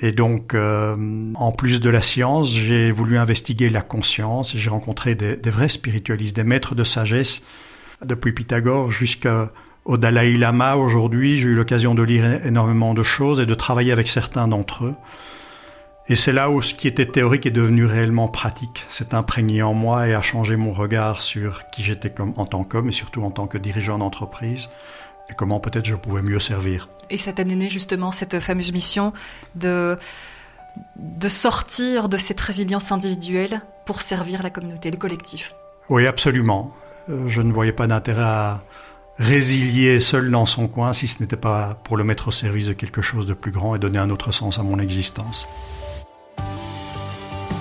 Et 0.00 0.12
donc, 0.12 0.54
euh, 0.54 1.32
en 1.34 1.50
plus 1.50 1.80
de 1.80 1.90
la 1.90 2.00
science, 2.00 2.52
j'ai 2.52 2.92
voulu 2.92 3.18
investiguer 3.18 3.68
la 3.68 3.82
conscience. 3.82 4.56
J'ai 4.56 4.70
rencontré 4.70 5.16
des, 5.16 5.36
des, 5.36 5.50
vrais 5.50 5.68
spiritualistes, 5.68 6.36
des 6.36 6.44
maîtres 6.44 6.76
de 6.76 6.84
sagesse, 6.84 7.42
depuis 8.04 8.32
Pythagore 8.32 8.92
jusqu'au 8.92 9.96
Dalai 9.96 10.36
Lama. 10.36 10.76
Aujourd'hui, 10.76 11.38
j'ai 11.38 11.48
eu 11.48 11.54
l'occasion 11.56 11.96
de 11.96 12.04
lire 12.04 12.46
énormément 12.46 12.94
de 12.94 13.02
choses 13.02 13.40
et 13.40 13.46
de 13.46 13.54
travailler 13.54 13.90
avec 13.90 14.06
certains 14.06 14.46
d'entre 14.46 14.84
eux. 14.84 14.94
Et 16.10 16.16
c'est 16.16 16.32
là 16.32 16.50
où 16.50 16.60
ce 16.60 16.74
qui 16.74 16.88
était 16.88 17.06
théorique 17.06 17.46
est 17.46 17.52
devenu 17.52 17.84
réellement 17.84 18.26
pratique. 18.26 18.84
C'est 18.88 19.14
imprégné 19.14 19.62
en 19.62 19.74
moi 19.74 20.08
et 20.08 20.14
a 20.14 20.20
changé 20.20 20.56
mon 20.56 20.72
regard 20.72 21.22
sur 21.22 21.70
qui 21.70 21.84
j'étais 21.84 22.12
en 22.20 22.46
tant 22.46 22.64
qu'homme 22.64 22.88
et 22.88 22.92
surtout 22.92 23.22
en 23.22 23.30
tant 23.30 23.46
que 23.46 23.58
dirigeant 23.58 23.96
d'entreprise 23.96 24.70
et 25.30 25.34
comment 25.34 25.60
peut-être 25.60 25.86
je 25.86 25.94
pouvais 25.94 26.22
mieux 26.22 26.40
servir. 26.40 26.88
Et 27.10 27.16
ça 27.16 27.32
t'a 27.32 27.44
donné 27.44 27.68
justement 27.68 28.10
cette 28.10 28.40
fameuse 28.40 28.72
mission 28.72 29.12
de 29.54 29.96
de 30.96 31.28
sortir 31.28 32.08
de 32.08 32.16
cette 32.16 32.40
résilience 32.40 32.90
individuelle 32.90 33.60
pour 33.86 34.02
servir 34.02 34.42
la 34.42 34.50
communauté, 34.50 34.90
le 34.90 34.96
collectif. 34.96 35.54
Oui, 35.90 36.08
absolument. 36.08 36.74
Euh, 37.08 37.28
je 37.28 37.40
ne 37.40 37.52
voyais 37.52 37.72
pas 37.72 37.86
d'intérêt 37.86 38.22
à 38.22 38.64
résilier 39.18 40.00
seul 40.00 40.28
dans 40.32 40.46
son 40.46 40.66
coin 40.66 40.92
si 40.92 41.06
ce 41.06 41.22
n'était 41.22 41.36
pas 41.36 41.80
pour 41.84 41.96
le 41.96 42.02
mettre 42.02 42.28
au 42.28 42.32
service 42.32 42.66
de 42.66 42.72
quelque 42.72 43.00
chose 43.00 43.26
de 43.26 43.34
plus 43.34 43.52
grand 43.52 43.76
et 43.76 43.78
donner 43.78 44.00
un 44.00 44.10
autre 44.10 44.32
sens 44.32 44.58
à 44.58 44.64
mon 44.64 44.80
existence. 44.80 45.46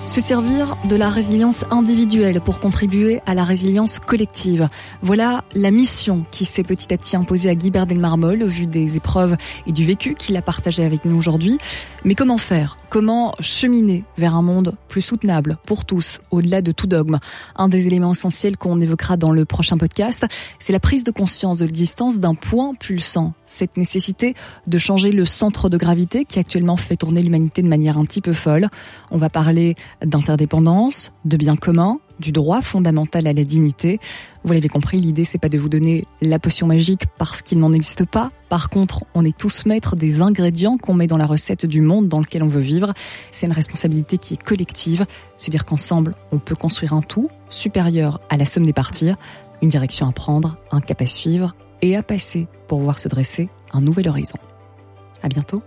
Se 0.09 0.21
servir 0.21 0.75
de 0.85 0.95
la 0.95 1.07
résilience 1.07 1.65
individuelle 1.69 2.41
pour 2.41 2.59
contribuer 2.59 3.21
à 3.27 3.35
la 3.35 3.43
résilience 3.43 3.99
collective. 3.99 4.67
Voilà 5.03 5.43
la 5.53 5.69
mission 5.69 6.25
qui 6.31 6.45
s'est 6.45 6.63
petit 6.63 6.91
à 6.91 6.97
petit 6.97 7.15
imposée 7.15 7.47
à 7.47 7.53
Guy 7.53 7.69
Delmarmol 7.69 8.41
au 8.41 8.47
vu 8.47 8.65
des 8.65 8.97
épreuves 8.97 9.37
et 9.67 9.71
du 9.71 9.85
vécu 9.85 10.15
qu'il 10.15 10.35
a 10.35 10.41
partagé 10.41 10.83
avec 10.83 11.05
nous 11.05 11.15
aujourd'hui. 11.15 11.59
Mais 12.05 12.15
comment 12.15 12.39
faire? 12.39 12.78
Comment 12.89 13.35
cheminer 13.39 14.03
vers 14.17 14.33
un 14.33 14.41
monde 14.41 14.75
plus 14.87 15.03
soutenable 15.03 15.59
pour 15.67 15.85
tous, 15.85 16.21
au-delà 16.31 16.63
de 16.63 16.71
tout 16.71 16.87
dogme? 16.87 17.19
Un 17.55 17.69
des 17.69 17.85
éléments 17.85 18.13
essentiels 18.13 18.57
qu'on 18.57 18.81
évoquera 18.81 19.15
dans 19.15 19.31
le 19.31 19.45
prochain 19.45 19.77
podcast, 19.77 20.25
c'est 20.57 20.73
la 20.73 20.79
prise 20.79 21.03
de 21.03 21.11
conscience 21.11 21.59
de 21.59 21.65
l'existence 21.67 22.19
d'un 22.19 22.33
point 22.33 22.73
pulsant. 22.73 23.33
Cette 23.45 23.77
nécessité 23.77 24.33
de 24.65 24.77
changer 24.79 25.11
le 25.11 25.25
centre 25.25 25.69
de 25.69 25.77
gravité 25.77 26.25
qui 26.25 26.39
actuellement 26.39 26.77
fait 26.77 26.95
tourner 26.95 27.21
l'humanité 27.21 27.61
de 27.61 27.67
manière 27.67 27.99
un 27.99 28.05
petit 28.05 28.21
peu 28.21 28.33
folle. 28.33 28.69
On 29.11 29.17
va 29.19 29.29
parler 29.29 29.75
d'interdépendance, 30.03 31.11
de 31.25 31.37
bien 31.37 31.57
commun, 31.57 31.99
du 32.19 32.31
droit 32.31 32.61
fondamental 32.61 33.27
à 33.27 33.33
la 33.33 33.43
dignité. 33.43 33.99
Vous 34.43 34.53
l'avez 34.53 34.69
compris, 34.69 34.99
l'idée 34.99 35.25
c'est 35.25 35.37
pas 35.37 35.49
de 35.49 35.57
vous 35.57 35.69
donner 35.69 36.05
la 36.21 36.39
potion 36.39 36.67
magique 36.67 37.05
parce 37.17 37.41
qu'il 37.41 37.59
n'en 37.59 37.73
existe 37.73 38.05
pas. 38.05 38.31
Par 38.49 38.69
contre, 38.69 39.05
on 39.13 39.25
est 39.25 39.37
tous 39.37 39.65
maîtres 39.65 39.95
des 39.95 40.21
ingrédients 40.21 40.77
qu'on 40.77 40.93
met 40.93 41.07
dans 41.07 41.17
la 41.17 41.25
recette 41.25 41.65
du 41.65 41.81
monde 41.81 42.07
dans 42.07 42.19
lequel 42.19 42.43
on 42.43 42.47
veut 42.47 42.61
vivre. 42.61 42.93
C'est 43.31 43.45
une 43.45 43.53
responsabilité 43.53 44.17
qui 44.17 44.35
est 44.35 44.43
collective, 44.43 45.05
se 45.37 45.51
dire 45.51 45.65
qu'ensemble, 45.65 46.15
on 46.31 46.39
peut 46.39 46.55
construire 46.55 46.93
un 46.93 47.01
tout 47.01 47.27
supérieur 47.49 48.21
à 48.29 48.37
la 48.37 48.45
somme 48.45 48.65
des 48.65 48.73
parties, 48.73 49.11
une 49.61 49.69
direction 49.69 50.07
à 50.07 50.11
prendre, 50.11 50.57
un 50.71 50.81
cap 50.81 51.01
à 51.01 51.07
suivre 51.07 51.55
et 51.81 51.95
à 51.95 52.03
passer 52.03 52.47
pour 52.67 52.79
voir 52.81 52.99
se 52.99 53.07
dresser 53.07 53.49
un 53.71 53.81
nouvel 53.81 54.07
horizon. 54.07 54.37
À 55.21 55.27
bientôt. 55.27 55.61